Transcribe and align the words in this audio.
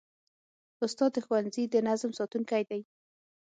استاد 0.85 1.11
د 1.13 1.17
ښوونځي 1.25 1.63
د 1.69 1.75
نظم 1.87 2.11
ساتونکی 2.19 2.63
دی. 2.69 2.81